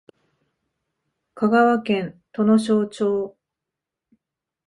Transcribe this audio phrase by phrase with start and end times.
[1.35, 3.37] 香川県土庄町